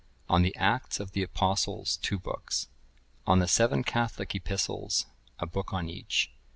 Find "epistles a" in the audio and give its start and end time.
4.33-5.45